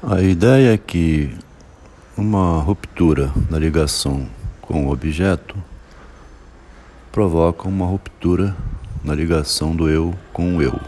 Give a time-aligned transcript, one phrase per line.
[0.00, 1.36] A ideia é que
[2.16, 4.28] uma ruptura na ligação
[4.62, 5.56] com o objeto
[7.10, 8.56] provoca uma ruptura
[9.02, 10.78] na ligação do eu com o eu.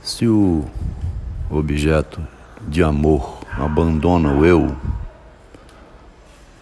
[0.00, 0.64] Se o
[1.50, 2.24] objeto
[2.68, 4.76] de amor abandona o eu,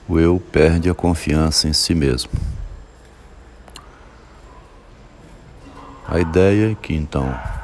[0.09, 2.31] o eu perde a confiança em si mesmo.
[6.09, 7.56] A ideia é que então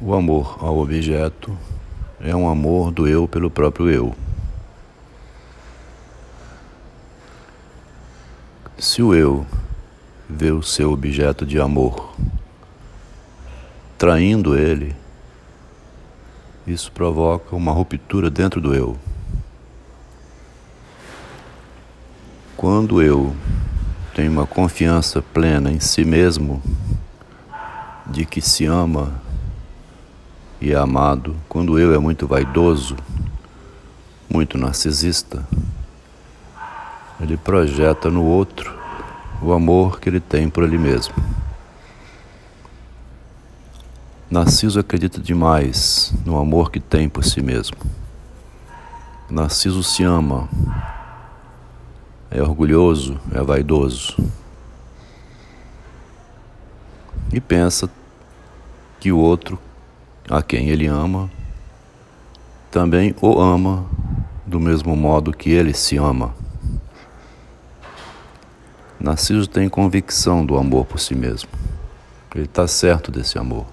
[0.00, 1.56] o amor ao objeto
[2.20, 4.14] é um amor do eu pelo próprio eu.
[8.78, 9.46] Se o eu
[10.28, 12.14] vê o seu objeto de amor
[13.96, 14.94] traindo ele,
[16.66, 18.98] isso provoca uma ruptura dentro do eu.
[22.54, 23.34] Quando eu
[24.14, 26.62] tenho uma confiança plena em si mesmo,
[28.06, 29.25] de que se ama
[30.60, 32.96] e é amado, quando eu é muito vaidoso,
[34.28, 35.46] muito narcisista,
[37.20, 38.74] ele projeta no outro
[39.42, 41.14] o amor que ele tem por ele mesmo.
[44.30, 47.76] Narciso acredita demais no amor que tem por si mesmo.
[49.30, 50.48] Narciso se ama,
[52.30, 54.16] é orgulhoso, é vaidoso
[57.32, 57.90] e pensa
[59.00, 59.58] que o outro
[60.30, 61.30] a quem ele ama,
[62.70, 63.86] também o ama
[64.44, 66.34] do mesmo modo que ele se ama.
[68.98, 71.50] Narciso tem convicção do amor por si mesmo.
[72.34, 73.64] Ele está certo desse amor.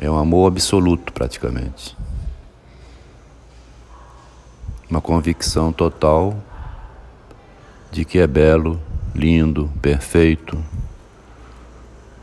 [0.00, 1.96] É um amor absoluto, praticamente.
[4.88, 6.36] Uma convicção total
[7.90, 8.80] de que é belo,
[9.12, 10.62] lindo, perfeito,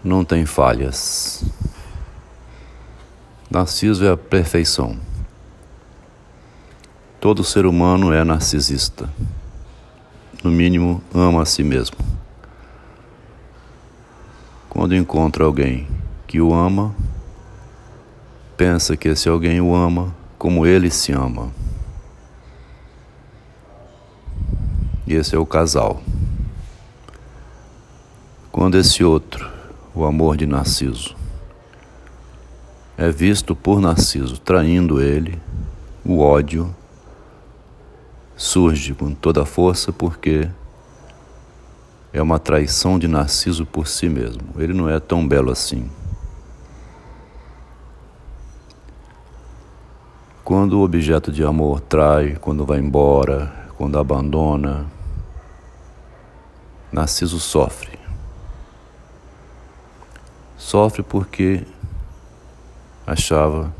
[0.02, 1.44] não tem falhas.
[3.54, 4.98] Narciso é a perfeição.
[7.22, 9.08] Todo ser humano é narcisista.
[10.44, 11.96] No mínimo, ama a si mesmo.
[14.68, 15.88] Quando encontra alguém
[16.26, 16.96] que o ama,
[18.58, 21.52] pensa que esse alguém o ama como ele se ama.
[25.06, 26.02] E esse é o casal.
[28.52, 29.48] Quando esse outro,
[29.94, 31.22] o amor de Narciso,
[32.98, 35.40] é visto por Narciso traindo ele,
[36.06, 36.74] o ódio
[38.36, 40.50] surge com toda a força porque
[42.12, 44.44] é uma traição de Narciso por si mesmo.
[44.58, 45.90] Ele não é tão belo assim.
[50.44, 54.86] Quando o objeto de amor trai, quando vai embora, quando abandona,
[56.92, 57.98] Narciso sofre.
[60.58, 61.66] Sofre porque
[63.06, 63.74] achava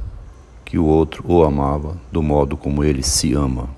[0.66, 3.70] que o outro o amava do modo como ele se ama.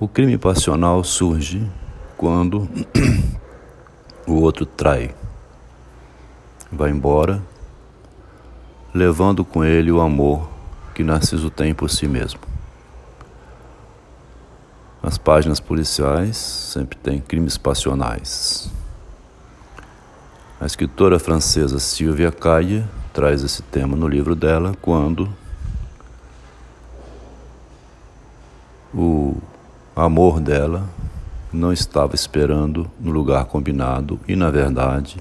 [0.00, 1.64] O crime passional surge
[2.16, 2.68] quando
[4.26, 5.14] o outro trai,
[6.70, 7.42] vai embora,
[8.94, 10.48] levando com ele o amor
[10.94, 12.40] que Narciso tem por si mesmo.
[15.02, 18.72] Nas páginas policiais sempre tem crimes passionais.
[20.62, 25.28] A escritora francesa Sylvia Caille traz esse tema no livro dela quando
[28.94, 29.38] o
[29.96, 30.88] amor dela
[31.52, 35.16] não estava esperando no lugar combinado e, na verdade,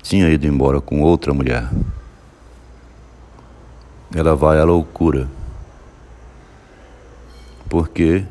[0.00, 1.68] tinha ido embora com outra mulher.
[4.14, 5.26] Ela vai à loucura
[7.68, 8.24] porque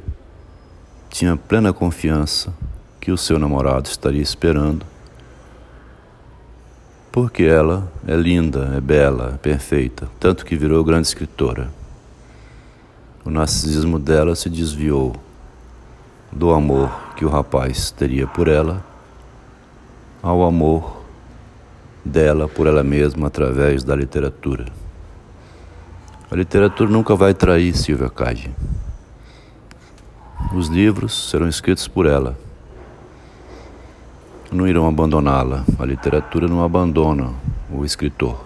[1.09, 2.53] tinha plena confiança
[3.01, 4.94] que o seu namorado estaria esperando
[7.15, 11.69] porque ela é linda, é bela, é perfeita, tanto que virou grande escritora.
[13.23, 15.15] O narcisismo dela se desviou
[16.29, 18.83] do amor que o rapaz teria por ela
[20.21, 21.05] ao amor
[22.03, 24.65] dela por ela mesma através da literatura.
[26.29, 28.51] A literatura nunca vai trair Silvia Cage.
[30.53, 32.35] Os livros serão escritos por ela
[34.55, 35.63] não irão abandoná-la.
[35.77, 37.33] A literatura não abandona
[37.69, 38.45] o escritor.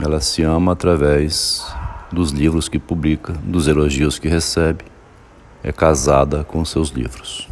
[0.00, 1.66] Ela se ama através
[2.10, 4.84] dos livros que publica, dos elogios que recebe,
[5.62, 7.48] é casada com seus livros.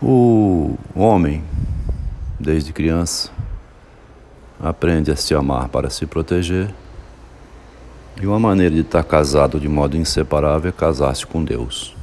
[0.00, 1.44] O homem,
[2.38, 3.30] desde criança,
[4.60, 6.74] aprende a se amar para se proteger
[8.20, 11.96] E uma maneira de estar casado de modo inseparável é casar-se com Deus.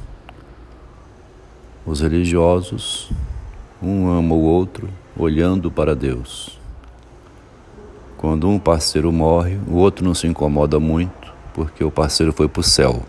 [1.86, 3.10] Os religiosos,
[3.82, 6.58] um ama o outro olhando para Deus.
[8.16, 12.60] Quando um parceiro morre, o outro não se incomoda muito, porque o parceiro foi para
[12.60, 13.02] o céu.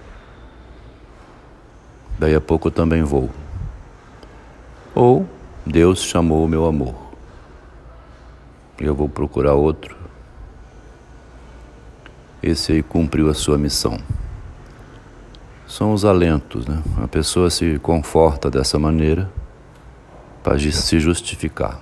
[2.18, 3.30] Daí a pouco eu também vou.
[4.96, 5.28] Ou
[5.66, 6.96] Deus chamou o meu amor.
[8.80, 10.01] Eu vou procurar outro.
[12.44, 14.00] Esse aí cumpriu a sua missão.
[15.68, 16.82] São os alentos, né?
[17.02, 19.32] A pessoa se conforta dessa maneira
[20.44, 21.80] para se justificar.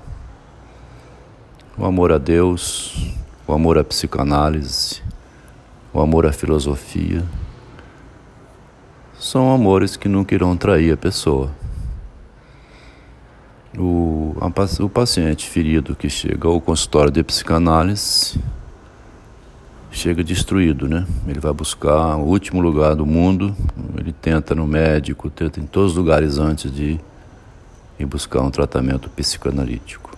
[1.78, 3.16] O amor a Deus,
[3.48, 5.02] o amor à psicanálise,
[5.94, 7.24] o amor à filosofia,
[9.18, 11.50] são amores que nunca irão trair a pessoa.
[13.78, 18.40] O, a, o paciente ferido que chega ao consultório de psicanálise
[19.92, 21.06] chega destruído, né?
[21.28, 23.56] Ele vai buscar o último lugar do mundo,
[23.98, 27.00] ele tenta no médico, tenta em todos os lugares antes de
[28.00, 30.12] ir buscar um tratamento psicanalítico.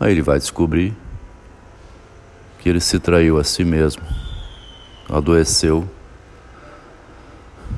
[0.00, 0.94] Aí ele vai descobrir
[2.58, 4.02] que ele se traiu a si mesmo,
[5.08, 5.88] adoeceu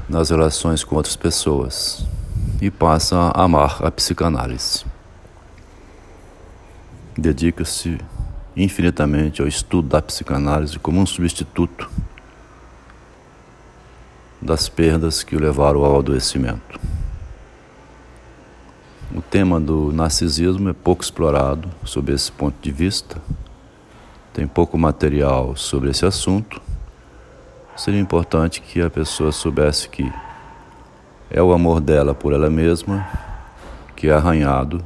[0.09, 2.07] nas relações com outras pessoas
[2.61, 4.85] e passa a amar a psicanálise.
[7.17, 7.99] Dedica-se
[8.58, 11.88] infinitamente ao estudo da psicanálise como um substituto
[14.43, 16.78] das perdas que o levaram ao adoecimento.
[19.14, 23.20] O tema do narcisismo é pouco explorado sob esse ponto de vista,
[24.34, 26.60] tem pouco material sobre esse assunto.
[27.76, 30.12] Seria importante que a pessoa soubesse que
[31.31, 33.08] é o amor dela por ela mesma
[33.94, 34.84] que é arranhado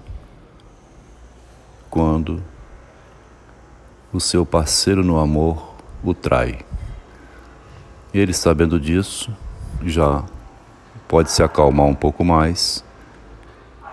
[1.90, 2.42] quando
[4.12, 5.74] o seu parceiro no amor
[6.04, 6.60] o trai.
[8.12, 9.34] Ele, sabendo disso,
[9.84, 10.22] já
[11.08, 12.84] pode se acalmar um pouco mais,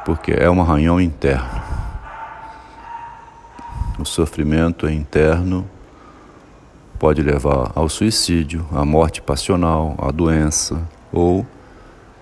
[0.04, 1.62] porque é um arranhão interno.
[3.98, 5.66] O sofrimento é interno
[7.00, 11.48] pode levar ao suicídio, à morte passional, à doença ou,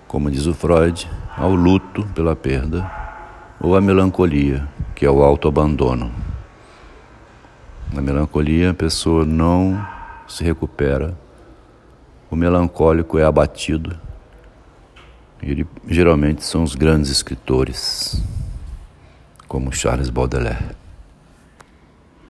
[0.08, 2.90] como diz o Freud, ao luto pela perda
[3.60, 6.12] ou à melancolia, que é o autoabandono.
[7.92, 9.86] Na melancolia, a pessoa não
[10.28, 11.18] se recupera,
[12.30, 13.98] o melancólico é abatido.
[15.42, 18.22] Ele geralmente são os grandes escritores,
[19.48, 20.76] como Charles Baudelaire.